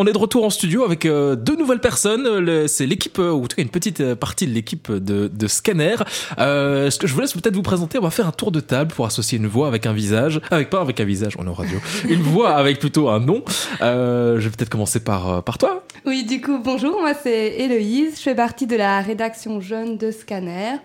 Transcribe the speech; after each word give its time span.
On 0.00 0.06
est 0.06 0.12
de 0.12 0.18
retour 0.18 0.44
en 0.44 0.50
studio 0.50 0.84
avec 0.84 1.06
euh, 1.06 1.34
deux 1.34 1.56
nouvelles 1.56 1.80
personnes. 1.80 2.38
Le- 2.38 2.68
C'est 2.68 2.86
l'équipe, 2.86 3.18
euh, 3.18 3.32
ou 3.32 3.42
en 3.42 3.46
tout 3.48 3.56
cas 3.56 3.62
une 3.62 3.68
petite 3.68 4.00
euh, 4.00 4.14
partie 4.14 4.46
de 4.46 4.52
l'équipe 4.52 4.92
de, 4.92 5.26
de 5.26 5.46
Scanner. 5.48 5.96
Euh, 6.38 6.88
ce 6.88 7.00
que 7.00 7.08
je 7.08 7.14
vous 7.14 7.20
laisse 7.20 7.32
peut-être 7.32 7.56
vous 7.56 7.62
présenter, 7.62 7.98
on 7.98 8.02
va 8.02 8.10
faire 8.10 8.28
un 8.28 8.32
tour 8.32 8.52
de 8.52 8.60
table 8.60 8.94
pour 8.94 9.06
associer 9.06 9.38
une 9.38 9.48
voix 9.48 9.66
avec 9.66 9.86
un 9.86 9.92
visage. 9.92 10.40
Avec 10.52 10.70
pas 10.70 10.80
avec 10.80 11.00
un 11.00 11.04
visage, 11.04 11.34
on 11.36 11.44
est 11.46 11.48
en 11.48 11.52
radio. 11.52 11.78
une 12.08 12.22
voix 12.22 12.50
avec 12.54 12.78
plutôt 12.78 13.08
un 13.08 13.18
nom. 13.18 13.42
Euh, 13.80 14.38
je 14.38 14.48
vais 14.48 14.56
peut-être 14.56 14.70
commencer 14.70 15.00
par, 15.00 15.28
euh, 15.28 15.40
par 15.40 15.58
toi. 15.58 15.82
Oui, 16.06 16.22
du 16.24 16.40
coup, 16.40 16.60
bonjour, 16.62 17.00
moi 17.00 17.12
c'est 17.20 17.56
Héloïse, 17.58 18.18
je 18.18 18.22
fais 18.22 18.34
partie 18.36 18.68
de 18.68 18.76
la 18.76 19.00
rédaction 19.00 19.60
jeune 19.60 19.96
de 19.98 20.12
Scanner. 20.12 20.76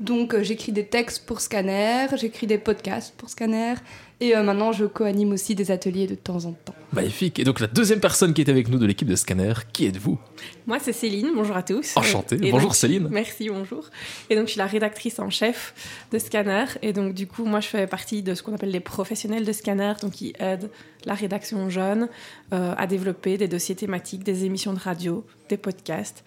Donc 0.00 0.34
euh, 0.34 0.42
j'écris 0.42 0.72
des 0.72 0.86
textes 0.86 1.26
pour 1.26 1.40
Scanner, 1.40 2.06
j'écris 2.16 2.46
des 2.46 2.58
podcasts 2.58 3.14
pour 3.16 3.28
Scanner, 3.28 3.74
et 4.22 4.36
euh, 4.36 4.42
maintenant 4.42 4.72
je 4.72 4.84
co-anime 4.86 5.32
aussi 5.32 5.54
des 5.54 5.70
ateliers 5.70 6.06
de 6.06 6.14
temps 6.14 6.44
en 6.44 6.52
temps. 6.52 6.74
Magnifique. 6.92 7.38
Et 7.38 7.44
donc 7.44 7.58
la 7.60 7.66
deuxième 7.66 8.00
personne 8.00 8.34
qui 8.34 8.40
est 8.42 8.48
avec 8.50 8.68
nous 8.68 8.78
de 8.78 8.86
l'équipe 8.86 9.08
de 9.08 9.16
Scanner, 9.16 9.52
qui 9.72 9.86
êtes-vous? 9.86 10.18
Moi, 10.66 10.78
c'est 10.78 10.92
Céline. 10.92 11.30
Bonjour 11.34 11.56
à 11.56 11.62
tous. 11.62 11.96
Enchanté. 11.96 12.36
Et 12.36 12.50
Bonjour 12.50 12.68
donc- 12.68 12.76
Céline. 12.76 13.08
Merci, 13.10 13.48
bonjour. 13.48 13.88
Et 14.30 14.36
donc, 14.36 14.46
je 14.46 14.52
suis 14.52 14.58
la 14.58 14.66
rédactrice 14.66 15.18
en 15.18 15.30
chef 15.30 15.74
de 16.12 16.18
Scanner. 16.18 16.66
Et 16.82 16.92
donc, 16.92 17.14
du 17.14 17.26
coup, 17.26 17.44
moi, 17.46 17.60
je 17.60 17.68
fais 17.68 17.86
partie 17.86 18.22
de 18.22 18.34
ce 18.34 18.42
qu'on 18.42 18.54
appelle 18.54 18.70
les 18.70 18.80
professionnels 18.80 19.44
de 19.44 19.52
Scanner, 19.52 19.94
donc 20.02 20.12
qui 20.12 20.34
aident 20.38 20.70
la 21.04 21.14
rédaction 21.14 21.68
jeune 21.70 22.08
euh, 22.52 22.74
à 22.76 22.86
développer 22.86 23.38
des 23.38 23.48
dossiers 23.48 23.74
thématiques, 23.74 24.22
des 24.22 24.44
émissions 24.44 24.74
de 24.74 24.78
radio, 24.78 25.24
des 25.48 25.56
podcasts. 25.56 26.24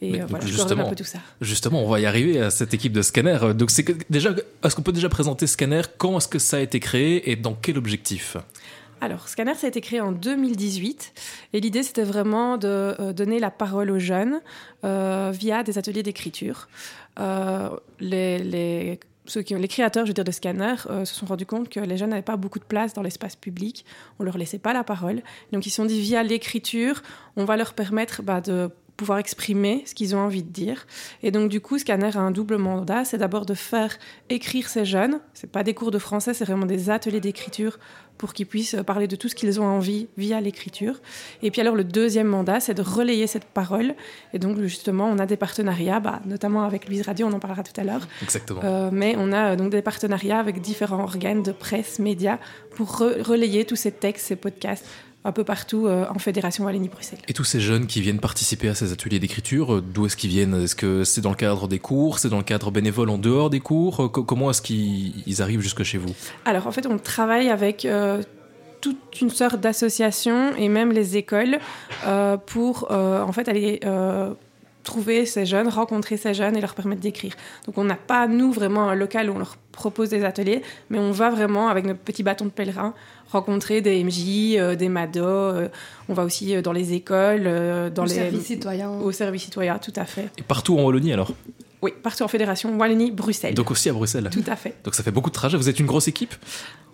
Et 0.00 0.12
Mais 0.12 0.20
euh, 0.22 0.26
voilà, 0.26 0.44
justement, 0.46 0.66
coordonne 0.66 0.86
un 0.86 0.90
peu 0.90 0.96
tout 0.96 1.04
ça. 1.04 1.18
Justement, 1.40 1.82
on 1.84 1.88
va 1.88 1.98
y 2.00 2.06
arriver 2.06 2.40
à 2.40 2.50
cette 2.50 2.72
équipe 2.74 2.92
de 2.92 3.02
Scanner. 3.02 3.38
Euh, 3.42 3.52
Donc 3.52 3.70
c'est 3.70 3.84
déjà, 4.10 4.30
est-ce 4.64 4.76
qu'on 4.76 4.82
peut 4.82 4.92
déjà 4.92 5.08
présenter 5.08 5.46
Scanner? 5.46 5.82
Quand 5.98 6.16
est-ce 6.18 6.28
que 6.28 6.38
ça 6.38 6.58
a 6.58 6.60
été 6.60 6.78
créé 6.80 7.30
et 7.30 7.36
dans 7.36 7.54
quel 7.54 7.78
objectif? 7.78 8.36
Alors, 9.00 9.28
Scanner, 9.28 9.54
ça 9.54 9.66
a 9.66 9.70
été 9.70 9.80
créé 9.80 10.00
en 10.00 10.10
2018 10.12 11.12
et 11.52 11.60
l'idée, 11.60 11.82
c'était 11.82 12.02
vraiment 12.04 12.56
de 12.58 12.66
euh, 12.98 13.12
donner 13.12 13.38
la 13.38 13.50
parole 13.50 13.90
aux 13.90 13.98
jeunes 14.00 14.40
euh, 14.84 15.32
via 15.32 15.62
des 15.62 15.78
ateliers 15.78 16.02
d'écriture. 16.02 16.68
Euh, 17.20 17.68
les, 18.00 18.38
les- 18.38 19.00
ceux 19.26 19.42
qui, 19.42 19.54
les 19.54 19.68
créateurs, 19.68 20.04
je 20.06 20.10
veux 20.10 20.14
dire, 20.14 20.24
de 20.24 20.30
Scanner 20.30 20.74
se 21.04 21.14
sont 21.14 21.26
rendus 21.26 21.44
compte 21.44 21.68
que 21.68 21.80
les 21.80 21.98
jeunes 21.98 22.10
n'avaient 22.10 22.22
pas 22.22 22.38
beaucoup 22.38 22.58
de 22.58 22.64
place 22.64 22.94
dans 22.94 23.02
l'espace 23.02 23.36
public, 23.36 23.84
on 24.18 24.24
leur 24.24 24.38
laissait 24.38 24.58
pas 24.58 24.72
la 24.72 24.84
parole. 24.84 25.20
Donc, 25.52 25.66
ils 25.66 25.70
se 25.70 25.76
sont 25.76 25.84
dit, 25.84 26.00
via 26.00 26.22
l'écriture, 26.22 27.02
on 27.36 27.44
va 27.44 27.58
leur 27.58 27.74
permettre 27.74 28.22
bah, 28.22 28.40
de 28.40 28.70
pouvoir 28.98 29.18
exprimer 29.18 29.84
ce 29.86 29.94
qu'ils 29.94 30.14
ont 30.14 30.18
envie 30.18 30.42
de 30.42 30.50
dire. 30.50 30.86
Et 31.22 31.30
donc, 31.30 31.48
du 31.48 31.60
coup, 31.62 31.78
Scanner 31.78 32.10
a 32.14 32.20
un 32.20 32.32
double 32.32 32.56
mandat. 32.58 33.04
C'est 33.06 33.16
d'abord 33.16 33.46
de 33.46 33.54
faire 33.54 33.96
écrire 34.28 34.68
ces 34.68 34.84
jeunes. 34.84 35.20
C'est 35.32 35.50
pas 35.50 35.62
des 35.62 35.72
cours 35.72 35.90
de 35.92 35.98
français, 35.98 36.34
c'est 36.34 36.44
vraiment 36.44 36.66
des 36.66 36.90
ateliers 36.90 37.20
d'écriture 37.20 37.78
pour 38.18 38.32
qu'ils 38.32 38.46
puissent 38.46 38.74
parler 38.84 39.06
de 39.06 39.14
tout 39.14 39.28
ce 39.28 39.36
qu'ils 39.36 39.60
ont 39.60 39.64
envie 39.64 40.08
via 40.16 40.40
l'écriture. 40.40 41.00
Et 41.40 41.52
puis 41.52 41.60
alors 41.60 41.76
le 41.76 41.84
deuxième 41.84 42.26
mandat, 42.26 42.58
c'est 42.58 42.74
de 42.74 42.82
relayer 42.82 43.28
cette 43.28 43.44
parole. 43.44 43.94
Et 44.34 44.40
donc 44.40 44.60
justement, 44.60 45.06
on 45.06 45.18
a 45.20 45.26
des 45.26 45.36
partenariats, 45.36 46.00
bah, 46.00 46.20
notamment 46.26 46.64
avec 46.64 46.88
Louise 46.88 47.02
Radio, 47.02 47.28
on 47.28 47.32
en 47.32 47.38
parlera 47.38 47.62
tout 47.62 47.80
à 47.80 47.84
l'heure. 47.84 48.08
Exactement. 48.20 48.60
Euh, 48.64 48.90
mais 48.92 49.14
on 49.16 49.30
a 49.30 49.52
euh, 49.52 49.56
donc 49.56 49.70
des 49.70 49.82
partenariats 49.82 50.40
avec 50.40 50.60
différents 50.60 51.04
organes 51.04 51.44
de 51.44 51.52
presse, 51.52 52.00
médias, 52.00 52.38
pour 52.74 52.88
re- 52.96 53.22
relayer 53.22 53.64
tous 53.64 53.76
ces 53.76 53.92
textes, 53.92 54.26
ces 54.26 54.36
podcasts, 54.36 54.84
un 55.24 55.32
peu 55.32 55.44
partout 55.44 55.86
euh, 55.86 56.06
en 56.14 56.18
Fédération 56.18 56.64
Wallonie-Bruxelles. 56.64 57.18
Et 57.28 57.32
tous 57.34 57.44
ces 57.44 57.60
jeunes 57.60 57.86
qui 57.86 58.00
viennent 58.00 58.20
participer 58.20 58.68
à 58.68 58.74
ces 58.74 58.92
ateliers 58.92 59.18
d'écriture, 59.18 59.74
euh, 59.74 59.80
d'où 59.82 60.06
est-ce 60.06 60.16
qu'ils 60.16 60.30
viennent? 60.30 60.54
Est-ce 60.62 60.76
que 60.76 61.04
c'est 61.04 61.20
dans 61.20 61.30
le 61.30 61.36
cadre 61.36 61.68
des 61.68 61.78
cours? 61.80 62.18
C'est 62.18 62.28
dans 62.28 62.38
le 62.38 62.44
cadre 62.44 62.70
bénévole 62.70 63.10
en 63.10 63.18
dehors 63.18 63.50
des 63.50 63.60
cours? 63.60 64.04
Euh, 64.04 64.08
co- 64.08 64.22
Comment 64.22 64.50
est-ce 64.50 64.62
qu'ils 64.62 65.14
ils 65.26 65.42
arrivent 65.42 65.60
jusque 65.60 65.82
chez 65.82 65.98
vous? 65.98 66.14
Alors 66.44 66.66
en 66.66 66.72
fait, 66.72 66.86
on 66.86 66.98
travaille 66.98 67.48
avec 67.50 67.84
euh, 67.84 68.22
toute 68.80 69.20
une 69.20 69.30
sorte 69.30 69.60
d'associations 69.60 70.54
et 70.56 70.68
même 70.68 70.92
les 70.92 71.16
écoles 71.16 71.58
euh, 72.06 72.36
pour 72.36 72.90
en 72.90 73.32
fait 73.32 73.48
aller 73.48 73.80
trouver 74.88 75.26
ces 75.26 75.44
jeunes, 75.52 75.68
rencontrer 75.68 76.16
ces 76.16 76.32
jeunes 76.40 76.56
et 76.56 76.60
leur 76.60 76.74
permettre 76.74 77.02
d'écrire. 77.02 77.34
Donc 77.66 77.76
on 77.76 77.84
n'a 77.84 78.00
pas 78.12 78.26
nous 78.26 78.50
vraiment 78.58 78.88
un 78.88 78.94
local 78.94 79.28
où 79.30 79.34
on 79.34 79.38
leur 79.38 79.56
propose 79.70 80.08
des 80.08 80.24
ateliers, 80.24 80.62
mais 80.90 80.98
on 80.98 81.12
va 81.12 81.28
vraiment 81.30 81.68
avec 81.68 81.84
notre 81.84 82.00
petit 82.00 82.22
bâton 82.22 82.46
de 82.46 82.50
pèlerin 82.50 82.94
rencontrer 83.30 83.82
des 83.82 84.02
MJ, 84.02 84.56
euh, 84.56 84.74
des 84.74 84.88
MADO. 84.88 85.20
euh, 85.22 85.68
on 86.08 86.14
va 86.14 86.24
aussi 86.24 86.46
euh, 86.56 86.62
dans 86.62 86.72
les 86.72 86.94
écoles, 86.94 87.44
euh, 87.46 87.90
dans 87.90 88.04
Au 88.04 88.06
les 88.06 88.14
service 88.14 88.46
citoyen. 88.46 88.90
au 88.90 89.12
service 89.12 89.42
citoyen, 89.44 89.78
tout 89.78 89.92
à 89.96 90.06
fait. 90.06 90.28
Et 90.38 90.42
partout 90.42 90.78
en 90.78 90.82
Wallonie 90.84 91.12
alors? 91.12 91.32
Oui, 91.82 91.92
partout 92.02 92.22
en 92.24 92.28
fédération 92.28 92.76
Wallonie-Bruxelles. 92.76 93.54
Donc 93.54 93.70
aussi 93.70 93.88
à 93.88 93.92
Bruxelles 93.92 94.28
Tout 94.32 94.44
à 94.46 94.56
fait. 94.56 94.74
Donc 94.84 94.94
ça 94.94 95.02
fait 95.02 95.10
beaucoup 95.12 95.30
de 95.30 95.34
trajets. 95.34 95.56
Vous 95.56 95.68
êtes 95.68 95.78
une 95.78 95.86
grosse 95.86 96.08
équipe 96.08 96.34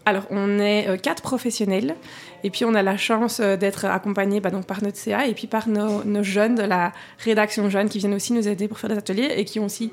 Alors, 0.04 0.24
on 0.30 0.58
est 0.58 0.88
euh, 0.88 0.96
quatre 0.98 1.22
professionnels 1.22 1.94
et 2.42 2.50
puis 2.50 2.64
on 2.66 2.74
a 2.74 2.82
la 2.82 2.96
chance 2.98 3.40
euh, 3.40 3.56
d'être 3.56 3.86
accompagnés 3.86 4.40
bah, 4.40 4.50
donc 4.50 4.66
par 4.66 4.82
notre 4.82 4.98
CA 4.98 5.26
et 5.26 5.32
puis 5.34 5.46
par 5.46 5.68
nos, 5.68 6.04
nos 6.04 6.22
jeunes 6.22 6.54
de 6.56 6.62
la 6.62 6.92
rédaction 7.18 7.70
jeune 7.70 7.88
qui 7.88 7.98
viennent 7.98 8.14
aussi 8.14 8.32
nous 8.34 8.46
aider 8.46 8.68
pour 8.68 8.78
faire 8.78 8.90
des 8.90 8.98
ateliers 8.98 9.32
et 9.36 9.44
qui 9.46 9.58
ont 9.60 9.64
aussi 9.66 9.90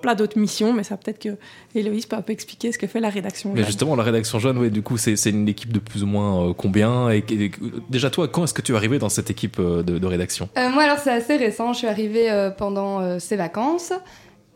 plein 0.00 0.14
d'autres 0.14 0.38
missions, 0.38 0.72
mais 0.72 0.84
ça 0.84 0.96
peut-être 0.96 1.18
que 1.18 1.30
Héloïse 1.74 2.06
peut 2.06 2.14
un 2.14 2.22
peu 2.22 2.32
expliquer 2.32 2.70
ce 2.70 2.78
que 2.78 2.86
fait 2.86 3.00
la 3.00 3.08
rédaction 3.10 3.50
Mais 3.50 3.62
jeune. 3.62 3.66
justement, 3.66 3.96
la 3.96 4.04
rédaction 4.04 4.38
jeune, 4.38 4.56
ouais, 4.58 4.70
du 4.70 4.80
coup, 4.80 4.96
c'est 4.96 5.14
une 5.30 5.48
équipe 5.48 5.72
de 5.72 5.80
plus 5.80 6.04
ou 6.04 6.06
moins 6.06 6.50
euh, 6.50 6.52
combien 6.52 7.10
et, 7.10 7.18
et- 7.28 7.50
Déjà, 7.88 8.08
toi, 8.08 8.28
quand 8.28 8.44
est-ce 8.44 8.54
que 8.54 8.62
tu 8.62 8.70
es 8.70 8.76
arrivé 8.76 9.00
dans 9.00 9.08
cette 9.08 9.28
équipe 9.28 9.56
euh, 9.58 9.82
de, 9.82 9.98
de 9.98 10.06
rédaction? 10.06 10.48
Euh, 10.56 10.68
moi 10.70 10.84
alors 10.84 10.98
c'est 10.98 11.10
assez 11.10 11.36
récent, 11.36 11.72
je 11.72 11.78
suis 11.78 11.88
arrivée 11.88 12.30
euh, 12.30 12.50
pendant 12.50 13.00
euh, 13.00 13.18
ces 13.18 13.34
vacances. 13.34 13.92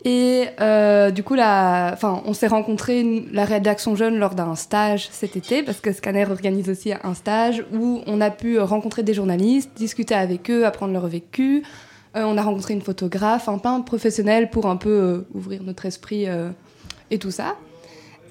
Et 0.04 0.46
euh, 0.60 1.10
du 1.12 1.22
coup, 1.22 1.36
on 1.36 2.34
s'est 2.34 2.48
rencontrés, 2.48 3.24
la 3.32 3.44
rédaction 3.44 3.94
jeune, 3.94 4.18
lors 4.18 4.34
d'un 4.34 4.56
stage 4.56 5.08
cet 5.12 5.36
été, 5.36 5.62
parce 5.62 5.80
que 5.80 5.92
Scanner 5.92 6.26
organise 6.28 6.68
aussi 6.68 6.92
un 6.92 7.14
stage 7.14 7.64
où 7.72 8.00
on 8.06 8.20
a 8.20 8.30
pu 8.30 8.58
rencontrer 8.58 9.04
des 9.04 9.14
journalistes, 9.14 9.70
discuter 9.76 10.14
avec 10.14 10.50
eux, 10.50 10.66
apprendre 10.66 10.92
leur 10.92 11.06
vécu. 11.06 11.62
Euh, 12.16 12.24
on 12.24 12.36
a 12.36 12.42
rencontré 12.42 12.74
une 12.74 12.82
photographe, 12.82 13.48
un 13.48 13.58
peintre 13.58 13.84
professionnel 13.84 14.50
pour 14.50 14.66
un 14.66 14.76
peu 14.76 14.90
euh, 14.90 15.26
ouvrir 15.34 15.62
notre 15.62 15.86
esprit 15.86 16.26
et 17.10 17.19
tout 17.19 17.30
ça. 17.30 17.56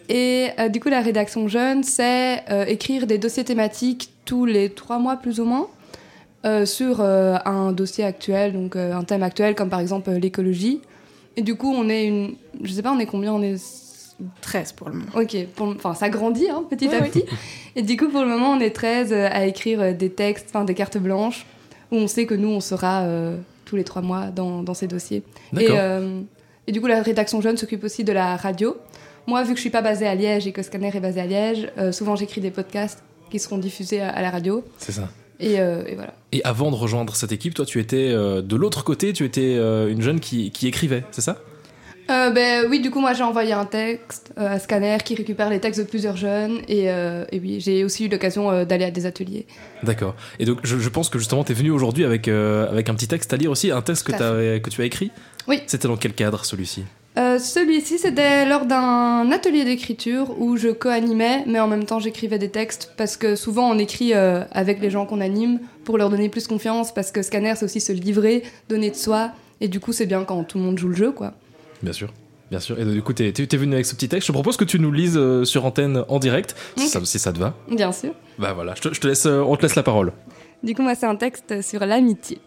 Et 0.09 0.49
du 0.69 0.81
coup, 0.81 0.89
la 0.89 0.99
rédaction 0.99 1.47
jeune, 1.47 1.83
c'est 1.83 2.43
écrire 2.67 3.07
des 3.07 3.17
dossiers 3.17 3.45
thématiques 3.45 4.11
tous 4.25 4.45
les 4.45 4.69
trois 4.69 4.99
mois 4.99 5.15
plus 5.15 5.39
ou 5.39 5.45
moins. 5.45 5.67
sur 6.65 6.99
un 6.99 7.71
dossier 7.71 8.03
actuel, 8.03 8.51
donc 8.51 8.75
un 8.75 9.03
thème 9.05 9.23
actuel 9.23 9.55
comme 9.55 9.69
par 9.69 9.79
exemple 9.79 10.11
l'écologie. 10.11 10.81
Et 11.37 11.41
du 11.41 11.55
coup, 11.55 11.73
on 11.73 11.87
est 11.89 12.05
une. 12.05 12.35
Je 12.63 12.71
sais 12.73 12.81
pas, 12.81 12.91
on 12.91 12.99
est 12.99 13.05
combien 13.05 13.33
On 13.33 13.41
est. 13.41 13.55
13 14.41 14.73
pour 14.73 14.89
le 14.89 14.95
moment. 14.97 15.11
Ok, 15.15 15.35
pour 15.55 15.67
enfin 15.69 15.95
ça 15.95 16.07
grandit 16.09 16.47
hein, 16.47 16.63
petit 16.69 16.87
Oui, 16.87 16.93
à 16.93 17.01
oui. 17.01 17.09
petit. 17.09 17.23
Et 17.75 17.81
du 17.81 17.97
coup, 17.97 18.07
pour 18.07 18.21
le 18.21 18.27
moment, 18.27 18.51
on 18.51 18.59
est 18.59 18.69
13 18.69 19.11
euh, 19.11 19.27
à 19.31 19.45
écrire 19.47 19.81
euh, 19.81 19.93
des 19.93 20.11
textes, 20.11 20.45
enfin 20.49 20.63
des 20.63 20.75
cartes 20.75 20.99
blanches, 20.99 21.47
où 21.91 21.95
on 21.95 22.05
sait 22.07 22.27
que 22.27 22.35
nous, 22.35 22.49
on 22.49 22.59
sera 22.59 23.01
euh, 23.01 23.35
tous 23.65 23.77
les 23.77 23.83
trois 23.83 24.03
mois 24.03 24.27
dans, 24.27 24.61
dans 24.61 24.75
ces 24.75 24.85
dossiers. 24.85 25.23
Et, 25.53 25.55
D'accord. 25.55 25.75
euh, 25.79 26.21
et 26.67 26.71
du 26.71 26.79
coup, 26.79 26.85
la 26.85 27.01
rédaction 27.01 27.41
jeune 27.41 27.57
s'occupe 27.57 27.83
aussi 27.83 28.03
de 28.03 28.11
la 28.13 28.35
radio. 28.35 28.77
Moi, 29.25 29.41
vu 29.43 29.51
que 29.53 29.55
je 29.57 29.61
suis 29.61 29.69
pas 29.71 29.81
basée 29.81 30.05
à 30.05 30.13
Liège 30.13 30.45
et 30.45 30.51
que 30.51 30.61
Scanner 30.61 30.91
est 30.95 30.99
basé 30.99 31.19
à 31.19 31.25
Liège, 31.25 31.71
euh, 31.79 31.91
souvent 31.91 32.15
j'écris 32.15 32.41
des 32.41 32.51
podcasts 32.51 33.01
qui 33.31 33.39
seront 33.39 33.57
diffusés 33.57 34.01
à, 34.01 34.09
à 34.09 34.21
la 34.21 34.29
radio. 34.29 34.63
C'est 34.77 34.91
ça. 34.91 35.09
Et, 35.41 35.59
euh, 35.59 35.83
et 35.87 35.95
voilà. 35.95 36.13
Et 36.31 36.41
avant 36.43 36.71
de 36.71 36.75
rejoindre 36.75 37.15
cette 37.15 37.31
équipe, 37.31 37.55
toi, 37.55 37.65
tu 37.65 37.79
étais 37.79 38.11
euh, 38.11 38.41
de 38.41 38.55
l'autre 38.55 38.83
côté, 38.83 39.11
tu 39.11 39.25
étais 39.25 39.55
euh, 39.57 39.89
une 39.89 40.01
jeune 40.01 40.19
qui, 40.19 40.51
qui 40.51 40.67
écrivait, 40.67 41.03
c'est 41.11 41.21
ça? 41.21 41.37
Ben 42.07 42.65
oui, 42.69 42.81
du 42.81 42.91
coup, 42.91 42.99
moi 42.99 43.13
j'ai 43.13 43.23
envoyé 43.23 43.53
un 43.53 43.63
texte 43.63 44.33
à 44.35 44.59
Scanner 44.59 44.97
qui 45.03 45.15
récupère 45.15 45.49
les 45.49 45.61
textes 45.61 45.79
de 45.79 45.85
plusieurs 45.85 46.17
jeunes. 46.17 46.59
Et, 46.67 46.87
et 46.87 47.39
oui, 47.41 47.61
j'ai 47.61 47.85
aussi 47.85 48.05
eu 48.05 48.09
l'occasion 48.09 48.65
d'aller 48.65 48.83
à 48.83 48.91
des 48.91 49.05
ateliers. 49.05 49.45
D'accord. 49.81 50.15
Et 50.37 50.43
donc, 50.43 50.59
je, 50.63 50.77
je 50.77 50.89
pense 50.89 51.07
que 51.07 51.17
justement, 51.19 51.45
tu 51.45 51.53
es 51.53 51.55
venu 51.55 51.71
aujourd'hui 51.71 52.03
avec, 52.03 52.27
avec 52.27 52.89
un 52.89 52.95
petit 52.95 53.07
texte 53.07 53.31
à 53.33 53.37
lire 53.37 53.49
aussi, 53.49 53.71
un 53.71 53.81
texte 53.81 54.05
que 54.05 54.69
tu 54.69 54.81
as 54.81 54.85
écrit? 54.85 55.09
Oui. 55.47 55.61
C'était 55.67 55.87
dans 55.87 55.95
quel 55.95 56.11
cadre 56.11 56.43
celui-ci? 56.43 56.83
Euh, 57.17 57.39
Celui-ci, 57.39 57.97
c'était 57.97 58.45
lors 58.45 58.65
d'un 58.65 59.31
atelier 59.31 59.65
d'écriture 59.65 60.39
où 60.39 60.55
je 60.55 60.69
co-animais, 60.69 61.43
mais 61.45 61.59
en 61.59 61.67
même 61.67 61.83
temps 61.83 61.99
j'écrivais 61.99 62.39
des 62.39 62.49
textes 62.49 62.93
parce 62.95 63.17
que 63.17 63.35
souvent 63.35 63.69
on 63.69 63.77
écrit 63.77 64.13
euh, 64.13 64.43
avec 64.51 64.79
les 64.81 64.89
gens 64.89 65.05
qu'on 65.05 65.19
anime 65.19 65.59
pour 65.83 65.97
leur 65.97 66.09
donner 66.09 66.29
plus 66.29 66.47
confiance 66.47 66.93
parce 66.93 67.11
que 67.11 67.21
Scanner 67.21 67.53
c'est 67.57 67.65
aussi 67.65 67.81
se 67.81 67.91
livrer, 67.91 68.43
donner 68.69 68.89
de 68.89 68.95
soi. 68.95 69.31
Et 69.59 69.67
du 69.67 69.79
coup, 69.79 69.93
c'est 69.93 70.07
bien 70.07 70.23
quand 70.23 70.43
tout 70.43 70.57
le 70.57 70.63
monde 70.63 70.79
joue 70.79 70.87
le 70.87 70.95
jeu, 70.95 71.11
quoi. 71.11 71.33
Bien 71.83 71.93
sûr. 71.93 72.11
Bien 72.49 72.59
sûr. 72.59 72.79
Et 72.79 72.85
du 72.85 73.01
coup, 73.03 73.13
tu 73.13 73.23
es, 73.23 73.57
venu 73.57 73.75
avec 73.75 73.85
ce 73.85 73.93
petit 73.93 74.09
texte. 74.09 74.25
Je 74.25 74.31
te 74.31 74.33
propose 74.33 74.57
que 74.57 74.65
tu 74.65 74.79
nous 74.79 74.91
lises 74.91 75.17
euh, 75.17 75.45
sur 75.45 75.65
antenne 75.65 76.03
en 76.07 76.17
direct, 76.17 76.55
si, 76.75 76.87
ça, 76.87 76.99
si 77.03 77.19
ça 77.19 77.31
te 77.31 77.39
va. 77.39 77.53
Bien 77.69 77.91
sûr. 77.91 78.13
Bah 78.39 78.53
voilà, 78.53 78.73
je 78.75 78.81
te, 78.81 78.93
je 78.93 78.99
te 78.99 79.07
laisse, 79.07 79.25
on 79.25 79.55
te 79.55 79.61
laisse 79.61 79.75
la 79.75 79.83
parole. 79.83 80.13
Du 80.63 80.73
coup, 80.73 80.81
moi, 80.81 80.95
c'est 80.95 81.05
un 81.05 81.15
texte 81.15 81.61
sur 81.61 81.85
l'amitié. 81.85 82.39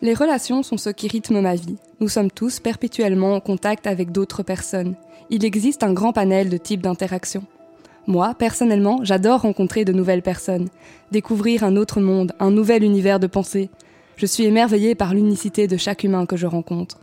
Les 0.00 0.14
relations 0.14 0.62
sont 0.62 0.76
ce 0.76 0.90
qui 0.90 1.08
rythme 1.08 1.40
ma 1.40 1.56
vie. 1.56 1.76
Nous 2.00 2.08
sommes 2.08 2.30
tous 2.30 2.60
perpétuellement 2.60 3.34
en 3.34 3.40
contact 3.40 3.88
avec 3.88 4.12
d'autres 4.12 4.44
personnes. 4.44 4.94
Il 5.30 5.44
existe 5.44 5.82
un 5.82 5.92
grand 5.92 6.12
panel 6.12 6.48
de 6.48 6.56
types 6.56 6.80
d'interactions. 6.80 7.42
Moi, 8.06 8.34
personnellement, 8.38 9.00
j'adore 9.02 9.40
rencontrer 9.40 9.84
de 9.84 9.92
nouvelles 9.92 10.22
personnes, 10.22 10.68
découvrir 11.10 11.64
un 11.64 11.74
autre 11.74 12.00
monde, 12.00 12.34
un 12.38 12.52
nouvel 12.52 12.84
univers 12.84 13.18
de 13.18 13.26
pensée. 13.26 13.68
Je 14.16 14.26
suis 14.26 14.44
émerveillée 14.44 14.94
par 14.94 15.12
l'unicité 15.12 15.66
de 15.66 15.76
chaque 15.76 16.04
humain 16.04 16.24
que 16.24 16.36
je 16.36 16.46
rencontre. 16.46 17.00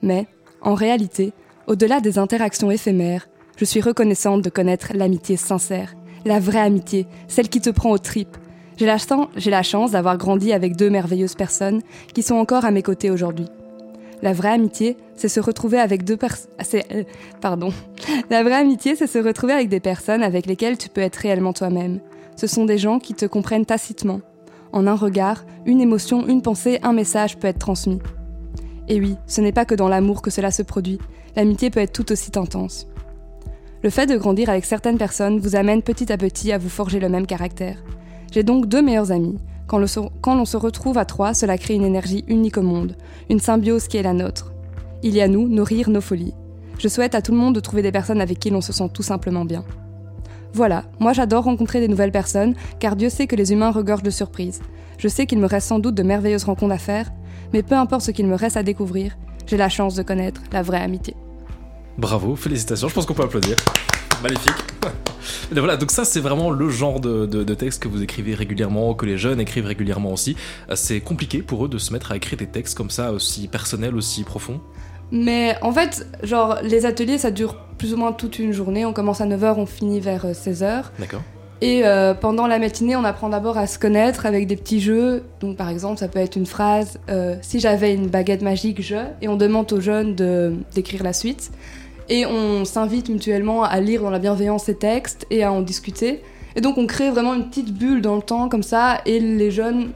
Mais, 0.00 0.28
en 0.62 0.74
réalité, 0.74 1.32
au-delà 1.66 2.00
des 2.00 2.16
interactions 2.16 2.70
éphémères, 2.70 3.28
je 3.56 3.64
suis 3.64 3.80
reconnaissante 3.80 4.42
de 4.42 4.50
connaître 4.50 4.92
l'amitié 4.94 5.36
sincère, 5.36 5.94
la 6.24 6.38
vraie 6.38 6.60
amitié, 6.60 7.08
celle 7.26 7.48
qui 7.48 7.60
te 7.60 7.70
prend 7.70 7.90
aux 7.90 7.98
tripes, 7.98 8.36
J'ai 8.76 8.86
la, 8.86 8.96
la 9.46 9.62
chance 9.64 9.90
d'avoir 9.90 10.18
grandi 10.18 10.52
avec 10.52 10.76
deux 10.76 10.88
merveilleuses 10.88 11.34
personnes 11.34 11.82
qui 12.14 12.22
sont 12.22 12.36
encore 12.36 12.64
à 12.64 12.70
mes 12.70 12.82
côtés 12.82 13.10
aujourd'hui. 13.10 13.48
La 14.24 14.32
vraie 14.32 14.52
amitié, 14.52 14.96
c'est 15.16 15.28
se 15.28 15.38
retrouver 15.38 15.78
avec 15.78 16.02
deux 16.02 16.16
personnes. 16.16 16.50
Euh, 16.92 17.04
pardon. 17.42 17.74
La 18.30 18.42
vraie 18.42 18.54
amitié, 18.54 18.96
c'est 18.96 19.06
se 19.06 19.18
retrouver 19.18 19.52
avec 19.52 19.68
des 19.68 19.80
personnes 19.80 20.22
avec 20.22 20.46
lesquelles 20.46 20.78
tu 20.78 20.88
peux 20.88 21.02
être 21.02 21.16
réellement 21.16 21.52
toi-même. 21.52 22.00
Ce 22.34 22.46
sont 22.46 22.64
des 22.64 22.78
gens 22.78 22.98
qui 22.98 23.12
te 23.12 23.26
comprennent 23.26 23.66
tacitement. 23.66 24.22
En 24.72 24.86
un 24.86 24.94
regard, 24.94 25.44
une 25.66 25.82
émotion, 25.82 26.26
une 26.26 26.40
pensée, 26.40 26.78
un 26.82 26.94
message 26.94 27.36
peut 27.36 27.48
être 27.48 27.58
transmis. 27.58 27.98
Et 28.88 28.98
oui, 28.98 29.16
ce 29.26 29.42
n'est 29.42 29.52
pas 29.52 29.66
que 29.66 29.74
dans 29.74 29.88
l'amour 29.88 30.22
que 30.22 30.30
cela 30.30 30.50
se 30.50 30.62
produit. 30.62 30.98
L'amitié 31.36 31.68
peut 31.68 31.80
être 31.80 31.92
tout 31.92 32.10
aussi 32.10 32.30
intense. 32.36 32.86
Le 33.82 33.90
fait 33.90 34.06
de 34.06 34.16
grandir 34.16 34.48
avec 34.48 34.64
certaines 34.64 34.96
personnes 34.96 35.38
vous 35.38 35.54
amène 35.54 35.82
petit 35.82 36.10
à 36.10 36.16
petit 36.16 36.50
à 36.50 36.56
vous 36.56 36.70
forger 36.70 36.98
le 36.98 37.10
même 37.10 37.26
caractère. 37.26 37.76
J'ai 38.32 38.42
donc 38.42 38.68
deux 38.68 38.80
meilleurs 38.80 39.12
amis. 39.12 39.36
Quand, 39.66 39.78
l'on 39.78 40.44
se 40.44 40.56
retrouve 40.56 40.98
à 40.98 41.04
trois, 41.04 41.34
cela 41.34 41.56
crée 41.56 41.74
une 41.74 41.84
énergie 41.84 42.24
unique 42.28 42.58
au 42.58 42.62
monde, 42.62 42.96
une 43.30 43.40
symbiose 43.40 43.88
qui 43.88 43.96
est 43.96 44.02
la 44.02 44.12
nôtre. 44.12 44.52
Il 45.02 45.14
y 45.14 45.20
a 45.20 45.28
nous, 45.28 45.48
nos 45.48 45.64
rires, 45.64 45.90
nos 45.90 46.00
folies. 46.00 46.34
Je 46.78 46.88
souhaite 46.88 47.14
à 47.14 47.22
tout 47.22 47.32
le 47.32 47.38
monde 47.38 47.54
de 47.54 47.60
trouver 47.60 47.82
des 47.82 47.92
personnes 47.92 48.20
avec 48.20 48.38
qui 48.38 48.50
l'on 48.50 48.60
se 48.60 48.72
sent 48.72 48.90
tout 48.92 49.02
simplement 49.02 49.44
bien. 49.44 49.64
Voilà, 50.52 50.84
moi 51.00 51.12
j'adore 51.12 51.44
rencontrer 51.44 51.80
des 51.80 51.88
nouvelles 51.88 52.12
personnes, 52.12 52.54
car 52.78 52.94
Dieu 52.94 53.08
sait 53.08 53.26
que 53.26 53.36
les 53.36 53.52
humains 53.52 53.70
regorgent 53.70 54.02
de 54.02 54.10
surprises. 54.10 54.60
Je 54.98 55.08
sais 55.08 55.26
qu'il 55.26 55.38
me 55.38 55.46
reste 55.46 55.68
sans 55.68 55.78
doute 55.78 55.94
de 55.94 56.02
merveilleuses 56.02 56.44
rencontres 56.44 56.74
à 56.74 56.78
faire, 56.78 57.10
mais 57.52 57.62
peu 57.62 57.74
importe 57.74 58.02
ce 58.02 58.10
qu'il 58.10 58.26
me 58.26 58.36
reste 58.36 58.56
à 58.56 58.62
découvrir, 58.62 59.16
j'ai 59.46 59.56
la 59.56 59.68
chance 59.68 59.94
de 59.94 60.02
connaître 60.02 60.42
la 60.52 60.62
vraie 60.62 60.80
amitié. 60.80 61.16
Bravo, 61.98 62.36
félicitations, 62.36 62.88
je 62.88 62.94
pense 62.94 63.06
qu'on 63.06 63.14
peut 63.14 63.24
applaudir. 63.24 63.56
Magnifique. 64.22 64.54
voilà, 65.52 65.76
donc 65.76 65.90
ça 65.90 66.04
c'est 66.04 66.20
vraiment 66.20 66.50
le 66.50 66.68
genre 66.68 67.00
de, 67.00 67.26
de, 67.26 67.54
texte 67.54 67.82
que 67.82 67.88
vous 67.88 68.02
écrivez 68.02 68.34
régulièrement, 68.34 68.94
que 68.94 69.06
les 69.06 69.18
jeunes 69.18 69.40
écrivent 69.40 69.66
régulièrement 69.66 70.12
aussi. 70.12 70.36
Euh, 70.70 70.76
c'est 70.76 71.00
compliqué 71.00 71.42
pour 71.42 71.64
eux 71.64 71.68
de 71.68 71.78
se 71.78 71.92
mettre 71.92 72.12
à 72.12 72.16
écrire 72.16 72.38
des 72.38 72.46
textes 72.46 72.76
comme 72.76 72.90
ça, 72.90 73.12
aussi 73.12 73.48
personnels, 73.48 73.94
aussi 73.94 74.24
profonds 74.24 74.60
mais 75.12 75.54
en 75.62 75.70
fait, 75.70 76.08
genre, 76.24 76.58
les 76.62 76.86
ateliers, 76.86 77.18
ça 77.18 77.30
dure 77.30 77.54
plus 77.78 77.94
ou 77.94 77.96
moins 77.96 78.12
toute 78.12 78.38
une 78.38 78.52
journée. 78.52 78.84
On 78.84 78.92
commence 78.92 79.20
à 79.20 79.26
9h, 79.26 79.54
on 79.58 79.66
finit 79.66 80.00
vers 80.00 80.26
16h. 80.26 80.64
Euh, 80.64 80.80
D'accord. 80.98 81.22
Et 81.60 81.84
euh, 81.84 82.14
pendant 82.14 82.48
la 82.48 82.58
matinée, 82.58 82.96
on 82.96 83.04
apprend 83.04 83.28
d'abord 83.28 83.56
à 83.56 83.68
se 83.68 83.78
connaître 83.78 84.26
avec 84.26 84.48
des 84.48 84.56
petits 84.56 84.80
jeux. 84.80 85.22
Donc, 85.40 85.56
par 85.56 85.68
exemple, 85.68 85.98
ça 85.98 86.08
peut 86.08 86.18
être 86.18 86.34
une 86.34 86.46
phrase 86.46 86.98
Si 87.42 87.60
j'avais 87.60 87.94
une 87.94 88.08
baguette 88.08 88.42
magique, 88.42 88.82
je. 88.82 88.96
Et 89.22 89.28
on 89.28 89.36
demande 89.36 89.72
aux 89.72 89.80
jeunes 89.80 90.16
d'écrire 90.74 91.04
la 91.04 91.12
suite. 91.12 91.52
Et 92.08 92.26
on 92.26 92.64
s'invite 92.64 93.08
mutuellement 93.08 93.62
à 93.62 93.80
lire 93.80 94.02
dans 94.02 94.10
la 94.10 94.18
bienveillance 94.18 94.64
ces 94.64 94.76
textes 94.76 95.26
et 95.30 95.42
à 95.42 95.52
en 95.52 95.62
discuter. 95.62 96.22
Et 96.56 96.60
donc 96.60 96.78
on 96.78 96.86
crée 96.86 97.10
vraiment 97.10 97.34
une 97.34 97.48
petite 97.48 97.72
bulle 97.72 98.00
dans 98.00 98.16
le 98.16 98.22
temps 98.22 98.48
comme 98.48 98.62
ça, 98.62 99.00
et 99.06 99.18
les 99.20 99.50
jeunes 99.50 99.90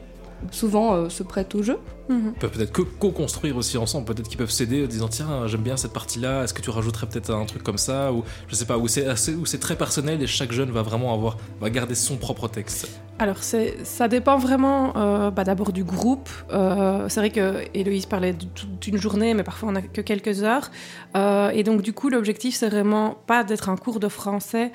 souvent 0.51 0.93
euh, 0.93 1.09
se 1.09 1.23
prêtent 1.23 1.55
au 1.55 1.63
jeu. 1.63 1.77
Mhm. 2.09 2.33
Ils 2.35 2.39
peuvent 2.39 2.51
peut-être 2.51 2.71
co-construire 2.71 3.55
aussi 3.57 3.77
ensemble, 3.77 4.05
peut-être 4.05 4.27
qu'ils 4.27 4.37
peuvent 4.37 4.49
s'aider 4.49 4.83
en 4.83 4.87
disant 4.87 5.07
tiens 5.07 5.45
j'aime 5.47 5.61
bien 5.61 5.77
cette 5.77 5.93
partie-là, 5.93 6.43
est-ce 6.43 6.53
que 6.53 6.61
tu 6.61 6.71
rajouterais 6.71 7.07
peut-être 7.07 7.31
un 7.31 7.45
truc 7.45 7.61
comme 7.61 7.77
ça? 7.77 8.11
Ou 8.11 8.23
je 8.47 8.55
sais 8.55 8.65
pas 8.65 8.77
où 8.77 8.87
c'est 8.87 9.05
où 9.35 9.45
c'est 9.45 9.59
très 9.59 9.75
personnel 9.75 10.21
et 10.21 10.27
chaque 10.27 10.51
jeune 10.51 10.71
va 10.71 10.81
vraiment 10.81 11.13
avoir 11.13 11.37
va 11.61 11.69
garder 11.69 11.95
son 11.95 12.17
propre 12.17 12.47
texte. 12.47 12.89
Alors 13.19 13.43
ça 13.43 14.07
dépend 14.07 14.37
vraiment 14.37 14.93
euh, 14.95 15.29
bah, 15.29 15.43
d'abord 15.43 15.71
du 15.71 15.83
groupe. 15.83 16.29
Euh, 16.51 17.05
c'est 17.09 17.19
vrai 17.19 17.29
que 17.29 17.65
Héloïse 17.73 18.05
parlait 18.05 18.33
d'une 18.81 18.97
journée, 18.97 19.33
mais 19.33 19.43
parfois 19.43 19.69
on 19.69 19.73
n'a 19.73 19.81
que 19.81 20.01
quelques 20.01 20.41
heures. 20.43 20.71
et 21.15 21.63
donc 21.63 21.81
du 21.81 21.93
coup 21.93 22.09
l'objectif 22.09 22.55
c'est 22.55 22.69
vraiment 22.69 23.17
pas 23.27 23.43
d'être 23.43 23.69
un 23.69 23.75
cours 23.75 23.99
de 23.99 24.07
français 24.07 24.71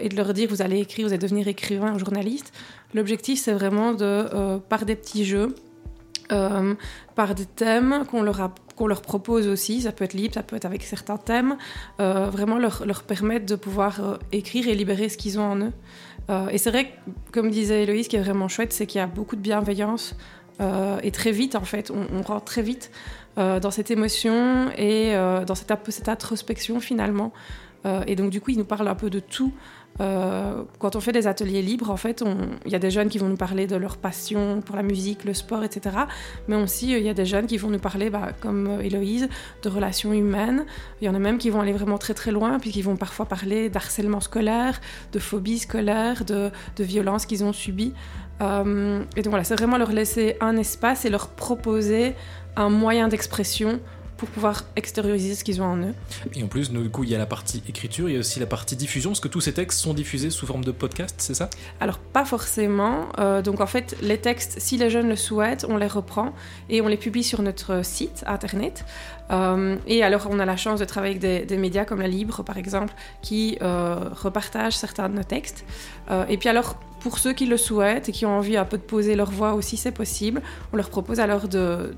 et 0.00 0.08
de 0.08 0.16
leur 0.16 0.32
dire 0.32 0.48
vous 0.48 0.62
allez 0.62 0.78
écrire, 0.78 1.06
vous 1.06 1.12
allez 1.12 1.18
devenir 1.18 1.48
écrivain 1.48 1.94
ou 1.94 1.98
journaliste. 1.98 2.52
L'objectif, 2.96 3.38
c'est 3.40 3.52
vraiment 3.52 3.92
de, 3.92 4.04
euh, 4.04 4.58
par 4.58 4.86
des 4.86 4.96
petits 4.96 5.26
jeux, 5.26 5.54
euh, 6.32 6.74
par 7.14 7.34
des 7.34 7.44
thèmes 7.44 8.04
qu'on 8.10 8.22
leur, 8.22 9.02
propose 9.02 9.48
aussi, 9.48 9.82
ça 9.82 9.92
peut 9.92 10.04
être 10.04 10.14
libre, 10.14 10.34
ça 10.34 10.42
peut 10.42 10.56
être 10.56 10.64
avec 10.64 10.82
certains 10.82 11.18
thèmes, 11.18 11.58
euh, 12.00 12.30
vraiment 12.30 12.58
leur, 12.58 13.02
permettre 13.02 13.44
de 13.44 13.54
pouvoir 13.54 14.18
écrire 14.32 14.68
et 14.68 14.74
libérer 14.74 15.10
ce 15.10 15.18
qu'ils 15.18 15.38
ont 15.38 15.44
en 15.44 15.58
eux. 15.58 15.72
et 16.50 16.58
c'est 16.58 16.70
vrai, 16.70 16.92
comme 17.32 17.50
disait 17.50 17.82
Héloïse, 17.82 18.06
ce 18.06 18.10
qui 18.10 18.16
est 18.16 18.22
vraiment 18.22 18.48
chouette, 18.48 18.72
c'est 18.72 18.86
qu'il 18.86 18.98
y 18.98 19.02
a 19.02 19.06
beaucoup 19.06 19.36
de 19.36 19.42
bienveillance 19.42 20.16
et 21.02 21.10
très 21.10 21.32
vite, 21.32 21.54
en 21.54 21.64
fait, 21.64 21.90
on, 21.90 22.22
rentre 22.22 22.46
très 22.46 22.62
vite 22.62 22.90
dans 23.36 23.70
cette 23.70 23.90
émotion 23.90 24.70
et 24.76 25.12
dans 25.46 25.54
cette 25.54 26.08
introspection 26.08 26.80
finalement. 26.80 27.32
Et 28.06 28.16
donc, 28.16 28.30
du 28.30 28.40
coup, 28.40 28.50
il 28.50 28.58
nous 28.58 28.64
parle 28.64 28.88
un 28.88 28.94
peu 28.94 29.10
de 29.10 29.20
tout. 29.20 29.52
Euh, 30.00 30.62
quand 30.78 30.96
on 30.96 31.00
fait 31.00 31.12
des 31.12 31.26
ateliers 31.26 31.62
libres, 31.62 31.90
en 31.90 31.96
fait, 31.96 32.22
il 32.64 32.72
y 32.72 32.74
a 32.74 32.78
des 32.78 32.90
jeunes 32.90 33.08
qui 33.08 33.18
vont 33.18 33.28
nous 33.28 33.36
parler 33.36 33.66
de 33.66 33.76
leur 33.76 33.96
passion 33.96 34.60
pour 34.60 34.76
la 34.76 34.82
musique, 34.82 35.24
le 35.24 35.34
sport, 35.34 35.64
etc. 35.64 35.96
Mais 36.48 36.56
aussi, 36.56 36.92
il 36.92 37.02
y 37.02 37.08
a 37.08 37.14
des 37.14 37.24
jeunes 37.24 37.46
qui 37.46 37.56
vont 37.56 37.70
nous 37.70 37.78
parler, 37.78 38.10
bah, 38.10 38.32
comme 38.40 38.66
euh, 38.66 38.80
Héloïse, 38.80 39.28
de 39.62 39.68
relations 39.68 40.12
humaines. 40.12 40.66
Il 41.00 41.06
y 41.06 41.08
en 41.08 41.14
a 41.14 41.18
même 41.18 41.38
qui 41.38 41.50
vont 41.50 41.60
aller 41.60 41.72
vraiment 41.72 41.98
très 41.98 42.14
très 42.14 42.30
loin, 42.30 42.58
puis 42.58 42.70
qui 42.70 42.82
vont 42.82 42.96
parfois 42.96 43.26
parler 43.26 43.70
d'harcèlement 43.70 44.20
scolaire, 44.20 44.80
de 45.12 45.18
phobie 45.18 45.58
scolaire, 45.58 46.24
de, 46.24 46.50
violences 46.78 47.26
qu'ils 47.26 47.44
ont 47.44 47.52
subies. 47.52 47.94
Euh, 48.42 49.02
et 49.16 49.22
donc 49.22 49.30
voilà, 49.30 49.44
c'est 49.44 49.56
vraiment 49.56 49.78
leur 49.78 49.92
laisser 49.92 50.36
un 50.40 50.56
espace 50.56 51.06
et 51.06 51.10
leur 51.10 51.28
proposer 51.28 52.14
un 52.54 52.68
moyen 52.68 53.08
d'expression 53.08 53.80
pour 54.16 54.28
pouvoir 54.28 54.64
extérioriser 54.76 55.34
ce 55.34 55.44
qu'ils 55.44 55.60
ont 55.60 55.66
en 55.66 55.76
eux. 55.78 55.94
Et 56.34 56.42
en 56.42 56.48
plus, 56.48 56.70
du 56.70 56.90
coup, 56.90 57.04
il 57.04 57.10
y 57.10 57.14
a 57.14 57.18
la 57.18 57.26
partie 57.26 57.62
écriture, 57.68 58.08
il 58.08 58.14
y 58.14 58.16
a 58.16 58.20
aussi 58.20 58.40
la 58.40 58.46
partie 58.46 58.76
diffusion. 58.76 59.12
Est-ce 59.12 59.20
que 59.20 59.28
tous 59.28 59.40
ces 59.40 59.52
textes 59.52 59.80
sont 59.80 59.94
diffusés 59.94 60.30
sous 60.30 60.46
forme 60.46 60.64
de 60.64 60.72
podcast, 60.72 61.16
c'est 61.18 61.34
ça? 61.34 61.50
Alors, 61.80 61.98
pas 61.98 62.24
forcément. 62.24 63.08
Euh, 63.18 63.42
donc, 63.42 63.60
en 63.60 63.66
fait, 63.66 63.96
les 64.00 64.18
textes, 64.18 64.56
si 64.58 64.78
les 64.78 64.90
jeunes 64.90 65.08
le 65.08 65.16
souhaitent, 65.16 65.66
on 65.68 65.76
les 65.76 65.86
reprend 65.86 66.32
et 66.70 66.80
on 66.80 66.88
les 66.88 66.96
publie 66.96 67.24
sur 67.24 67.42
notre 67.42 67.84
site 67.84 68.24
internet. 68.26 68.84
Euh, 69.30 69.76
et 69.86 70.02
alors, 70.02 70.28
on 70.30 70.38
a 70.38 70.44
la 70.44 70.56
chance 70.56 70.80
de 70.80 70.84
travailler 70.84 71.16
avec 71.16 71.46
des, 71.46 71.56
médias 71.56 71.84
comme 71.84 72.00
La 72.00 72.08
Libre, 72.08 72.42
par 72.42 72.56
exemple, 72.56 72.94
qui 73.22 73.58
euh, 73.60 74.08
repartagent 74.12 74.76
certains 74.76 75.08
de 75.08 75.14
nos 75.14 75.24
textes. 75.24 75.64
et 76.28 76.36
puis, 76.38 76.48
alors, 76.48 76.76
pour 77.00 77.18
ceux 77.18 77.32
qui 77.34 77.46
le 77.46 77.56
souhaitent 77.56 78.08
et 78.08 78.12
qui 78.12 78.26
ont 78.26 78.36
envie 78.36 78.56
un 78.56 78.64
peu 78.64 78.78
de 78.78 78.82
poser 78.82 79.14
leur 79.14 79.30
voix 79.30 79.54
aussi, 79.54 79.76
c'est 79.76 79.92
possible. 79.92 80.42
On 80.72 80.76
leur 80.76 80.90
propose 80.90 81.20
alors 81.20 81.48
de 81.48 81.94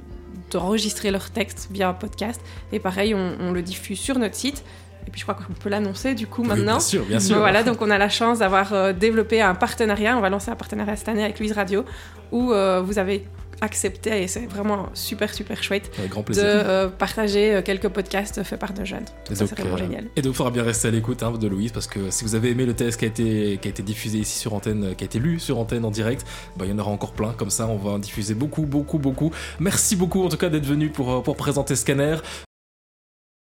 d'enregistrer 0.50 1.10
leur 1.10 1.30
texte 1.30 1.68
via 1.70 1.88
un 1.88 1.94
podcast. 1.94 2.40
Et 2.72 2.78
pareil, 2.78 3.14
on, 3.14 3.52
le 3.52 3.62
diffuse 3.62 3.98
sur 3.98 4.18
notre 4.18 4.34
site. 4.34 4.64
Et 5.06 5.10
puis 5.10 5.20
je 5.20 5.24
crois 5.24 5.34
qu'on 5.34 5.54
peut 5.54 5.70
l'annoncer 5.70 6.14
du 6.14 6.26
coup 6.26 6.42
maintenant. 6.42 6.72
bien 6.72 6.80
sûr, 6.80 7.04
bien 7.04 7.20
sûr. 7.20 7.38
Voilà, 7.38 7.62
donc 7.62 7.80
on 7.80 7.90
a 7.90 7.96
la 7.96 8.10
chance 8.10 8.40
d'avoir 8.40 8.74
euh, 8.74 8.92
développé 8.92 9.40
un 9.40 9.54
partenariat. 9.54 10.16
On 10.18 10.20
va 10.20 10.28
lancer 10.28 10.50
un 10.50 10.56
partenariat 10.56 10.96
cette 10.96 11.08
année 11.08 11.24
avec 11.24 11.38
Louise 11.38 11.52
Radio, 11.52 11.84
où 12.30 12.52
euh, 12.52 12.82
vous 12.84 12.98
avez 12.98 13.24
accepté, 13.60 14.22
et 14.22 14.28
c'est 14.28 14.46
vraiment 14.46 14.88
super, 14.94 15.32
super 15.34 15.62
chouette, 15.62 15.90
de 15.98 16.32
euh, 16.38 16.88
partager 16.88 17.54
euh, 17.54 17.62
quelques 17.62 17.88
podcasts 17.88 18.42
faits 18.42 18.58
par 18.58 18.72
de 18.72 18.84
jeunes. 18.84 19.04
ça, 19.28 19.46
c'est 19.46 19.58
vraiment 19.58 19.74
euh, 19.74 19.78
génial. 19.78 20.04
Et 20.16 20.22
donc, 20.22 20.32
il 20.34 20.36
faudra 20.36 20.50
bien 20.50 20.62
rester 20.62 20.88
à 20.88 20.90
l'écoute 20.90 21.22
hein, 21.22 21.32
de 21.32 21.46
Louise, 21.46 21.72
parce 21.72 21.86
que 21.86 22.10
si 22.10 22.24
vous 22.24 22.34
avez 22.34 22.50
aimé 22.50 22.66
le 22.66 22.74
test 22.74 22.98
qui 22.98 23.04
a 23.04 23.08
été, 23.08 23.58
qui 23.60 23.68
a 23.68 23.70
été 23.70 23.82
diffusé 23.82 24.18
ici 24.18 24.38
sur 24.38 24.54
antenne, 24.54 24.94
qui 24.96 25.04
a 25.04 25.06
été 25.06 25.18
lu 25.18 25.38
sur 25.38 25.58
antenne 25.58 25.84
en 25.84 25.90
direct, 25.90 26.26
bah, 26.56 26.64
il 26.66 26.70
y 26.70 26.74
en 26.74 26.78
aura 26.78 26.90
encore 26.90 27.12
plein. 27.12 27.32
Comme 27.32 27.50
ça, 27.50 27.66
on 27.66 27.76
va 27.76 27.90
en 27.92 27.98
diffuser 27.98 28.34
beaucoup, 28.34 28.62
beaucoup, 28.62 28.98
beaucoup. 28.98 29.30
Merci 29.60 29.96
beaucoup, 29.96 30.24
en 30.24 30.28
tout 30.28 30.36
cas, 30.36 30.48
d'être 30.48 30.66
venu 30.66 30.90
pour, 30.90 31.22
pour 31.22 31.36
présenter 31.36 31.76
Scanner. 31.76 32.16